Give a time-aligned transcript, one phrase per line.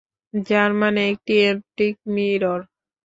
[0.33, 2.59] যার মানে একটি এন্টিক মিরর।